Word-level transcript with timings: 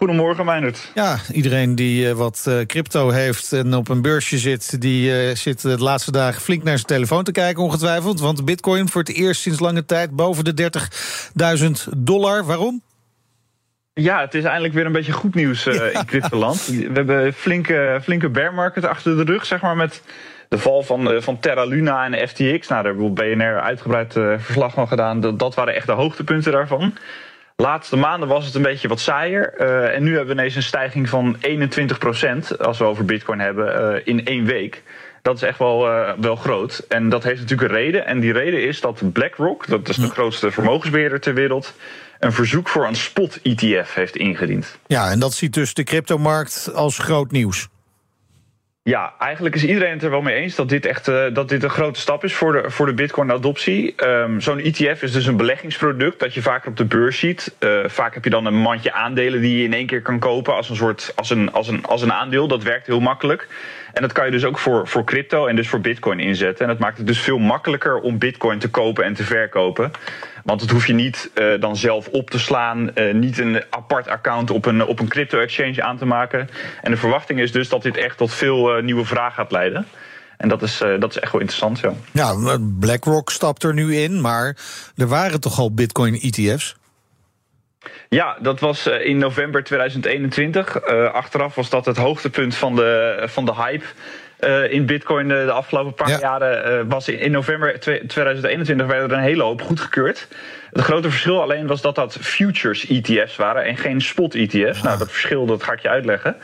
Goedemorgen, 0.00 0.44
Meijnerd. 0.44 0.90
Ja, 0.94 1.18
iedereen 1.32 1.74
die 1.74 2.06
uh, 2.06 2.12
wat 2.12 2.44
uh, 2.48 2.60
crypto 2.66 3.10
heeft 3.10 3.52
en 3.52 3.74
op 3.74 3.88
een 3.88 4.02
beursje 4.02 4.38
zit... 4.38 4.80
die 4.80 5.28
uh, 5.28 5.34
zit 5.34 5.62
de 5.62 5.78
laatste 5.78 6.12
dagen 6.12 6.40
flink 6.40 6.62
naar 6.62 6.74
zijn 6.74 6.86
telefoon 6.86 7.24
te 7.24 7.32
kijken, 7.32 7.62
ongetwijfeld. 7.62 8.20
Want 8.20 8.44
bitcoin 8.44 8.88
voor 8.88 9.00
het 9.00 9.14
eerst 9.14 9.40
sinds 9.40 9.60
lange 9.60 9.84
tijd 9.84 10.10
boven 10.10 10.44
de 10.44 10.70
30.000 11.64 11.70
dollar. 11.96 12.44
Waarom? 12.44 12.82
Ja, 13.94 14.20
het 14.20 14.34
is 14.34 14.44
eindelijk 14.44 14.74
weer 14.74 14.86
een 14.86 14.92
beetje 14.92 15.12
goed 15.12 15.34
nieuws 15.34 15.64
ja. 15.64 15.82
in 15.82 16.04
cryptoland. 16.06 16.66
We 16.66 16.90
hebben 16.92 17.32
flinke, 17.32 17.98
flinke 18.02 18.28
bear 18.28 18.54
market 18.54 18.84
achter 18.84 19.16
de 19.16 19.32
rug, 19.32 19.46
zeg 19.46 19.60
maar, 19.60 19.76
met 19.76 20.02
de 20.48 20.58
val 20.58 20.82
van, 20.82 21.22
van 21.22 21.38
Terra 21.38 21.64
Luna 21.64 22.04
en 22.04 22.28
FTX. 22.28 22.68
Nou, 22.68 22.82
daar 22.82 22.84
hebben 22.84 23.14
we 23.14 23.34
BNR 23.34 23.60
uitgebreid 23.60 24.12
verslag 24.38 24.72
van 24.72 24.88
gedaan. 24.88 25.20
Dat, 25.20 25.38
dat 25.38 25.54
waren 25.54 25.74
echt 25.74 25.86
de 25.86 25.92
hoogtepunten 25.92 26.52
daarvan. 26.52 26.94
Laatste 27.60 27.96
maanden 27.96 28.28
was 28.28 28.44
het 28.44 28.54
een 28.54 28.62
beetje 28.62 28.88
wat 28.88 29.00
saaier. 29.00 29.54
Uh, 29.58 29.94
en 29.94 30.02
nu 30.02 30.16
hebben 30.16 30.26
we 30.26 30.40
ineens 30.40 30.56
een 30.56 30.62
stijging 30.62 31.08
van 31.08 31.36
21% 31.36 32.56
als 32.58 32.78
we 32.78 32.84
over 32.84 33.04
Bitcoin 33.04 33.38
hebben 33.40 33.94
uh, 33.94 34.00
in 34.04 34.24
één 34.24 34.44
week. 34.44 34.82
Dat 35.22 35.36
is 35.36 35.42
echt 35.42 35.58
wel, 35.58 35.86
uh, 35.86 36.12
wel 36.20 36.36
groot. 36.36 36.84
En 36.88 37.08
dat 37.08 37.22
heeft 37.22 37.40
natuurlijk 37.40 37.70
een 37.70 37.76
reden. 37.76 38.06
En 38.06 38.20
die 38.20 38.32
reden 38.32 38.66
is 38.66 38.80
dat 38.80 39.12
BlackRock, 39.12 39.66
dat 39.66 39.88
is 39.88 39.96
de 39.96 40.08
grootste 40.08 40.50
vermogensbeheerder 40.50 41.20
ter 41.20 41.34
wereld, 41.34 41.74
een 42.18 42.32
verzoek 42.32 42.68
voor 42.68 42.86
een 42.86 42.96
spot-ETF 42.96 43.94
heeft 43.94 44.16
ingediend. 44.16 44.78
Ja, 44.86 45.10
en 45.10 45.20
dat 45.20 45.32
ziet 45.32 45.54
dus 45.54 45.74
de 45.74 45.84
cryptomarkt 45.84 46.70
als 46.74 46.98
groot 46.98 47.30
nieuws. 47.30 47.68
Ja, 48.90 49.14
eigenlijk 49.18 49.54
is 49.54 49.64
iedereen 49.64 49.92
het 49.92 50.02
er 50.02 50.10
wel 50.10 50.22
mee 50.22 50.34
eens 50.34 50.54
dat 50.54 50.68
dit 50.68 50.86
echt 50.86 51.08
uh, 51.08 51.24
dat 51.32 51.48
dit 51.48 51.62
een 51.62 51.70
grote 51.70 52.00
stap 52.00 52.24
is 52.24 52.34
voor 52.34 52.52
de, 52.52 52.70
voor 52.70 52.86
de 52.86 52.94
Bitcoin-adoptie. 52.94 53.94
Um, 54.04 54.40
Zo'n 54.40 54.58
ETF 54.58 55.02
is 55.02 55.12
dus 55.12 55.26
een 55.26 55.36
beleggingsproduct 55.36 56.20
dat 56.20 56.34
je 56.34 56.42
vaker 56.42 56.70
op 56.70 56.76
de 56.76 56.84
beurs 56.84 57.18
ziet. 57.18 57.54
Uh, 57.60 57.78
vaak 57.86 58.14
heb 58.14 58.24
je 58.24 58.30
dan 58.30 58.46
een 58.46 58.60
mandje 58.60 58.92
aandelen 58.92 59.40
die 59.40 59.58
je 59.58 59.64
in 59.64 59.72
één 59.72 59.86
keer 59.86 60.02
kan 60.02 60.18
kopen 60.18 60.54
als 60.54 60.68
een 60.68 60.76
soort 60.76 61.12
als 61.16 61.30
een, 61.30 61.52
als 61.52 61.68
een, 61.68 61.84
als 61.84 62.02
een 62.02 62.12
aandeel. 62.12 62.48
Dat 62.48 62.62
werkt 62.62 62.86
heel 62.86 63.00
makkelijk. 63.00 63.48
En 63.92 64.02
dat 64.02 64.12
kan 64.12 64.24
je 64.24 64.30
dus 64.30 64.44
ook 64.44 64.58
voor, 64.58 64.88
voor 64.88 65.04
crypto 65.04 65.46
en 65.46 65.56
dus 65.56 65.68
voor 65.68 65.80
Bitcoin 65.80 66.20
inzetten. 66.20 66.64
En 66.64 66.70
dat 66.70 66.80
maakt 66.80 66.98
het 66.98 67.06
dus 67.06 67.20
veel 67.20 67.38
makkelijker 67.38 68.00
om 68.00 68.18
Bitcoin 68.18 68.58
te 68.58 68.70
kopen 68.70 69.04
en 69.04 69.14
te 69.14 69.24
verkopen. 69.24 69.90
Want 70.44 70.60
dat 70.60 70.70
hoef 70.70 70.86
je 70.86 70.92
niet 70.92 71.30
uh, 71.34 71.60
dan 71.60 71.76
zelf 71.76 72.08
op 72.08 72.30
te 72.30 72.38
slaan. 72.38 72.90
Uh, 72.94 73.14
niet 73.14 73.38
een 73.38 73.62
apart 73.70 74.08
account 74.08 74.50
op 74.50 74.66
een, 74.66 74.86
op 74.86 75.00
een 75.00 75.08
crypto-exchange 75.08 75.82
aan 75.82 75.98
te 75.98 76.04
maken. 76.04 76.48
En 76.82 76.90
de 76.90 76.96
verwachting 76.96 77.40
is 77.40 77.52
dus 77.52 77.68
dat 77.68 77.82
dit 77.82 77.96
echt 77.96 78.16
tot 78.16 78.34
veel 78.34 78.76
uh, 78.76 78.82
nieuwe 78.82 79.04
vraag 79.04 79.34
gaat 79.34 79.50
leiden. 79.50 79.86
En 80.36 80.48
dat 80.48 80.62
is, 80.62 80.78
dat 80.98 81.10
is 81.10 81.18
echt 81.18 81.32
wel 81.32 81.40
interessant, 81.40 81.80
ja. 81.80 81.92
Ja, 82.12 82.58
BlackRock 82.78 83.30
stapt 83.30 83.62
er 83.62 83.74
nu 83.74 83.96
in, 83.96 84.20
maar 84.20 84.56
er 84.96 85.06
waren 85.06 85.40
toch 85.40 85.58
al 85.58 85.74
Bitcoin-ETF's? 85.74 86.76
Ja, 88.08 88.36
dat 88.40 88.60
was 88.60 88.86
in 88.86 89.18
november 89.18 89.64
2021. 89.64 90.82
achteraf 91.12 91.54
was 91.54 91.70
dat 91.70 91.86
het 91.86 91.96
hoogtepunt 91.96 92.54
van 92.54 92.76
de, 92.76 93.22
van 93.26 93.44
de 93.44 93.54
hype. 93.54 93.84
Uh, 94.44 94.72
in 94.72 94.86
Bitcoin 94.86 95.28
de, 95.28 95.42
de 95.44 95.50
afgelopen 95.50 95.94
paar 95.94 96.08
ja. 96.08 96.18
jaren 96.18 96.72
uh, 96.72 96.84
was 96.88 97.08
in, 97.08 97.18
in 97.18 97.30
november 97.30 97.80
2021 97.80 98.86
werden 98.86 99.10
er 99.10 99.16
een 99.16 99.22
hele 99.22 99.42
hoop 99.42 99.62
goedgekeurd. 99.62 100.28
Het 100.72 100.80
grote 100.80 101.10
verschil 101.10 101.42
alleen 101.42 101.66
was 101.66 101.80
dat 101.80 101.94
dat 101.94 102.16
futures 102.20 102.86
ETF's 102.86 103.36
waren 103.36 103.64
en 103.64 103.76
geen 103.76 104.00
spot 104.00 104.34
ETF's. 104.34 104.82
Nou, 104.82 104.98
dat 104.98 105.10
verschil 105.10 105.46
dat 105.46 105.62
ga 105.62 105.72
ik 105.72 105.80
je 105.80 105.88
uitleggen. 105.88 106.36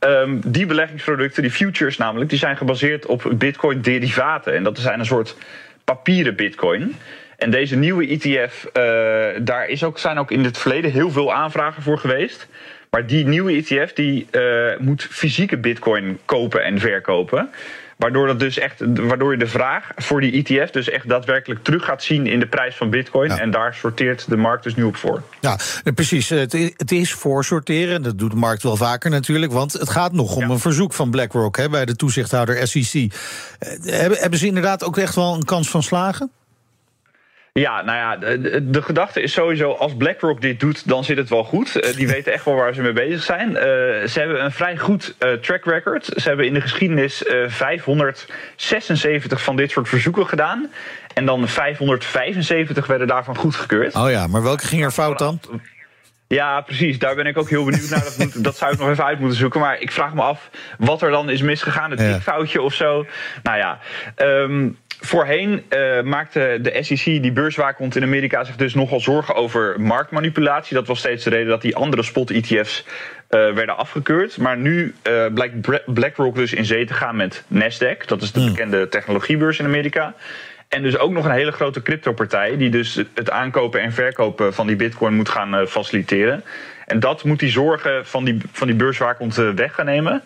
Um, 0.00 0.40
die 0.46 0.66
beleggingsproducten, 0.66 1.42
die 1.42 1.50
futures 1.50 1.96
namelijk, 1.96 2.30
die 2.30 2.38
zijn 2.38 2.56
gebaseerd 2.56 3.06
op 3.06 3.32
Bitcoin 3.34 3.80
derivaten. 3.80 4.54
En 4.54 4.62
dat 4.62 4.78
zijn 4.78 4.98
een 4.98 5.06
soort 5.06 5.36
papieren 5.84 6.36
Bitcoin. 6.36 6.96
En 7.36 7.50
deze 7.50 7.76
nieuwe 7.76 8.06
ETF, 8.06 8.64
uh, 8.64 9.44
daar 9.44 9.68
is 9.68 9.84
ook, 9.84 9.98
zijn 9.98 10.18
ook 10.18 10.30
in 10.30 10.44
het 10.44 10.58
verleden 10.58 10.90
heel 10.90 11.10
veel 11.10 11.34
aanvragen 11.34 11.82
voor 11.82 11.98
geweest. 11.98 12.46
Maar 12.90 13.06
die 13.06 13.26
nieuwe 13.26 13.52
ETF 13.52 13.92
die, 13.92 14.26
uh, 14.30 14.78
moet 14.78 15.02
fysieke 15.10 15.58
bitcoin 15.58 16.18
kopen 16.24 16.64
en 16.64 16.78
verkopen. 16.78 17.50
Waardoor, 17.96 18.26
dat 18.26 18.38
dus 18.38 18.58
echt, 18.58 18.82
waardoor 18.94 19.32
je 19.32 19.38
de 19.38 19.46
vraag 19.46 19.90
voor 19.96 20.20
die 20.20 20.44
ETF 20.44 20.70
dus 20.70 20.88
echt 20.88 21.08
daadwerkelijk 21.08 21.62
terug 21.62 21.84
gaat 21.84 22.02
zien 22.02 22.26
in 22.26 22.40
de 22.40 22.46
prijs 22.46 22.76
van 22.76 22.90
bitcoin. 22.90 23.28
Ja. 23.28 23.38
En 23.38 23.50
daar 23.50 23.74
sorteert 23.74 24.28
de 24.28 24.36
markt 24.36 24.64
dus 24.64 24.74
nu 24.74 24.82
op 24.82 24.96
voor. 24.96 25.22
Ja, 25.40 25.58
precies. 25.94 26.28
Het 26.28 26.92
is 26.92 27.12
voor 27.12 27.44
sorteren. 27.44 28.02
Dat 28.02 28.18
doet 28.18 28.30
de 28.30 28.36
markt 28.36 28.62
wel 28.62 28.76
vaker 28.76 29.10
natuurlijk. 29.10 29.52
Want 29.52 29.72
het 29.72 29.90
gaat 29.90 30.12
nog 30.12 30.36
om 30.36 30.42
ja. 30.42 30.48
een 30.48 30.58
verzoek 30.58 30.92
van 30.92 31.10
BlackRock 31.10 31.56
hè, 31.56 31.68
bij 31.68 31.84
de 31.84 31.96
toezichthouder 31.96 32.68
SEC. 32.68 33.12
Hebben 33.88 34.38
ze 34.38 34.46
inderdaad 34.46 34.84
ook 34.84 34.96
echt 34.96 35.14
wel 35.14 35.34
een 35.34 35.44
kans 35.44 35.70
van 35.70 35.82
slagen? 35.82 36.30
Ja, 37.60 37.82
nou 37.82 37.98
ja, 37.98 38.16
de, 38.16 38.70
de, 38.70 38.82
gedachte 38.82 39.22
is 39.22 39.32
sowieso 39.32 39.72
als 39.72 39.96
BlackRock 39.96 40.40
dit 40.40 40.60
doet, 40.60 40.88
dan 40.88 41.04
zit 41.04 41.16
het 41.16 41.28
wel 41.28 41.44
goed. 41.44 41.76
Uh, 41.76 41.94
die 41.96 42.06
weten 42.14 42.32
echt 42.32 42.44
wel 42.44 42.54
waar 42.54 42.74
ze 42.74 42.82
mee 42.82 42.92
bezig 42.92 43.22
zijn. 43.22 43.48
Uh, 43.48 43.56
ze 43.56 44.12
hebben 44.14 44.44
een 44.44 44.52
vrij 44.52 44.76
goed 44.76 45.14
uh, 45.18 45.32
track 45.32 45.64
record. 45.64 46.04
Ze 46.04 46.28
hebben 46.28 46.46
in 46.46 46.54
de 46.54 46.60
geschiedenis 46.60 47.22
576 47.46 49.42
van 49.42 49.56
dit 49.56 49.70
soort 49.70 49.88
verzoeken 49.88 50.26
gedaan. 50.26 50.70
En 51.14 51.26
dan 51.26 51.48
575 51.48 52.86
werden 52.86 53.06
daarvan 53.06 53.36
goedgekeurd. 53.36 53.94
Oh 53.94 54.10
ja, 54.10 54.26
maar 54.26 54.42
welke 54.42 54.66
ging 54.66 54.84
er 54.84 54.90
fout 54.90 55.18
dan? 55.18 55.40
Ja, 56.28 56.60
precies. 56.60 56.98
Daar 56.98 57.14
ben 57.14 57.26
ik 57.26 57.38
ook 57.38 57.48
heel 57.48 57.64
benieuwd 57.64 57.90
naar. 57.90 58.04
Dat, 58.04 58.18
moet, 58.18 58.44
dat 58.48 58.56
zou 58.56 58.72
ik 58.72 58.78
nog 58.78 58.88
even 58.88 59.04
uit 59.04 59.18
moeten 59.18 59.38
zoeken. 59.38 59.60
Maar 59.60 59.80
ik 59.80 59.92
vraag 59.92 60.14
me 60.14 60.22
af 60.22 60.50
wat 60.78 61.02
er 61.02 61.10
dan 61.10 61.30
is 61.30 61.42
misgegaan. 61.42 61.90
Het 61.90 62.00
ja. 62.00 62.20
foutje 62.20 62.62
of 62.62 62.74
zo. 62.74 63.06
Nou 63.42 63.58
ja. 63.58 63.78
Um, 64.16 64.78
Voorheen 65.00 65.62
uh, 65.70 66.02
maakte 66.02 66.58
de 66.62 66.82
SEC, 66.82 67.04
die 67.04 67.32
beurswaakhond 67.32 67.96
in 67.96 68.02
Amerika, 68.02 68.44
zich 68.44 68.56
dus 68.56 68.74
nogal 68.74 69.00
zorgen 69.00 69.34
over 69.34 69.80
marktmanipulatie. 69.80 70.74
Dat 70.74 70.86
was 70.86 70.98
steeds 70.98 71.24
de 71.24 71.30
reden 71.30 71.48
dat 71.48 71.62
die 71.62 71.76
andere 71.76 72.02
spot-ETF's 72.02 72.84
uh, 72.86 72.94
werden 73.52 73.76
afgekeurd. 73.76 74.36
Maar 74.38 74.56
nu 74.56 74.94
uh, 75.02 75.26
blijkt 75.34 75.54
BlackRock 75.94 76.34
dus 76.34 76.52
in 76.52 76.64
zee 76.64 76.86
te 76.86 76.94
gaan 76.94 77.16
met 77.16 77.44
Nasdaq. 77.54 78.06
Dat 78.06 78.22
is 78.22 78.32
de 78.32 78.40
hmm. 78.40 78.48
bekende 78.48 78.88
technologiebeurs 78.88 79.58
in 79.58 79.64
Amerika. 79.64 80.14
En 80.68 80.82
dus 80.82 80.98
ook 80.98 81.12
nog 81.12 81.24
een 81.24 81.30
hele 81.30 81.52
grote 81.52 81.82
cryptopartij, 81.82 82.56
die 82.56 82.70
dus 82.70 83.02
het 83.14 83.30
aankopen 83.30 83.80
en 83.80 83.92
verkopen 83.92 84.54
van 84.54 84.66
die 84.66 84.76
bitcoin 84.76 85.14
moet 85.14 85.28
gaan 85.28 85.66
faciliteren. 85.66 86.44
En 86.86 87.00
dat 87.00 87.24
moet 87.24 87.38
die 87.38 87.50
zorgen 87.50 88.06
van 88.06 88.24
die, 88.24 88.38
van 88.52 88.66
die 88.66 88.76
beurswaakhond 88.76 89.34
weg 89.34 89.74
gaan 89.74 89.86
nemen. 89.86 90.22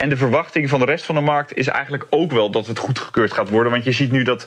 En 0.00 0.08
de 0.08 0.16
verwachting 0.16 0.68
van 0.68 0.78
de 0.78 0.86
rest 0.86 1.04
van 1.04 1.14
de 1.14 1.20
markt 1.20 1.56
is 1.56 1.66
eigenlijk 1.66 2.06
ook 2.10 2.32
wel 2.32 2.50
dat 2.50 2.66
het 2.66 2.78
goedgekeurd 2.78 3.32
gaat 3.32 3.48
worden. 3.48 3.72
Want 3.72 3.84
je 3.84 3.92
ziet 3.92 4.12
nu 4.12 4.22
dat 4.22 4.46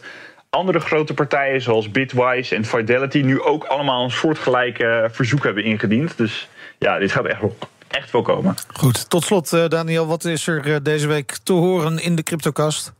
andere 0.49 0.79
grote 0.79 1.13
partijen 1.13 1.61
zoals 1.61 1.91
Bitwise 1.91 2.55
en 2.55 2.65
Fidelity 2.65 3.19
nu 3.19 3.41
ook 3.41 3.63
allemaal 3.63 4.03
een 4.03 4.11
soortgelijke 4.11 5.09
verzoek 5.11 5.43
hebben 5.43 5.63
ingediend. 5.63 6.17
Dus 6.17 6.49
ja, 6.77 6.97
dit 6.97 7.11
gaat 7.11 7.25
echt 7.25 7.41
wel, 7.41 7.57
echt 7.87 8.11
wel 8.11 8.21
komen. 8.21 8.55
Goed, 8.73 9.09
tot 9.09 9.23
slot 9.23 9.69
Daniel, 9.69 10.07
wat 10.07 10.25
is 10.25 10.47
er 10.47 10.83
deze 10.83 11.07
week 11.07 11.37
te 11.43 11.53
horen 11.53 11.99
in 11.99 12.15
de 12.15 12.23
cryptocast? 12.23 12.93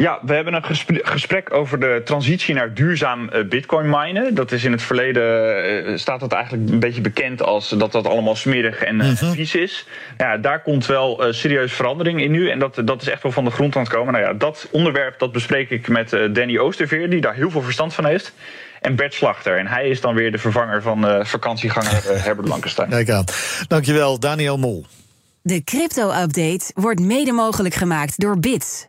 Ja, 0.00 0.18
we 0.22 0.34
hebben 0.34 0.54
een 0.54 0.64
gesprek 1.02 1.52
over 1.52 1.80
de 1.80 2.02
transitie 2.04 2.54
naar 2.54 2.74
duurzaam 2.74 3.30
bitcoin 3.48 3.90
minen. 3.90 4.34
Dat 4.34 4.52
is 4.52 4.64
in 4.64 4.72
het 4.72 4.82
verleden, 4.82 5.98
staat 5.98 6.20
dat 6.20 6.32
eigenlijk 6.32 6.70
een 6.70 6.78
beetje 6.78 7.00
bekend 7.00 7.42
als 7.42 7.68
dat 7.68 7.92
dat 7.92 8.06
allemaal 8.06 8.36
smerig 8.36 8.82
en 8.82 9.00
uh, 9.00 9.10
vies 9.14 9.54
is. 9.54 9.86
Ja, 10.18 10.36
daar 10.36 10.62
komt 10.62 10.86
wel 10.86 11.24
serieus 11.30 11.72
verandering 11.72 12.20
in 12.20 12.30
nu 12.30 12.50
en 12.50 12.58
dat, 12.58 12.82
dat 12.84 13.02
is 13.02 13.08
echt 13.08 13.22
wel 13.22 13.32
van 13.32 13.44
de 13.44 13.50
grond 13.50 13.76
aan 13.76 13.82
het 13.82 13.92
komen. 13.92 14.12
Nou 14.12 14.24
ja, 14.24 14.32
dat 14.32 14.68
onderwerp 14.70 15.18
dat 15.18 15.32
bespreek 15.32 15.70
ik 15.70 15.88
met 15.88 16.10
Danny 16.10 16.58
Oosterveer, 16.58 17.10
die 17.10 17.20
daar 17.20 17.34
heel 17.34 17.50
veel 17.50 17.62
verstand 17.62 17.94
van 17.94 18.06
heeft. 18.06 18.32
En 18.80 18.96
Bert 18.96 19.14
Slachter. 19.14 19.58
En 19.58 19.66
hij 19.66 19.88
is 19.88 20.00
dan 20.00 20.14
weer 20.14 20.32
de 20.32 20.38
vervanger 20.38 20.82
van 20.82 21.26
vakantieganger 21.26 22.02
Herbert 22.24 22.46
Blankenstein. 22.46 22.88
Kijk 22.88 23.10
aan. 23.10 23.24
Dankjewel, 23.66 24.18
Daniel 24.18 24.58
Mol. 24.58 24.86
De 25.42 25.64
crypto-update 25.64 26.70
wordt 26.74 27.00
mede 27.00 27.32
mogelijk 27.32 27.74
gemaakt 27.74 28.20
door 28.20 28.38
Bits 28.38 28.88